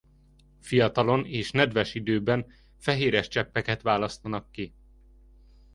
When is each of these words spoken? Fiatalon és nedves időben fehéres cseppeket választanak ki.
Fiatalon 0.59 1.25
és 1.25 1.51
nedves 1.51 1.93
időben 1.95 2.45
fehéres 2.77 3.27
cseppeket 3.27 3.81
választanak 3.81 4.51
ki. 4.51 4.73